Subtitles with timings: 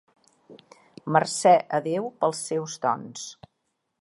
[1.17, 3.29] Mercè a Déu pels seus dons.